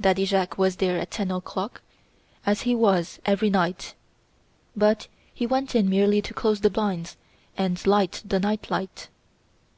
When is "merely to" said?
5.90-6.32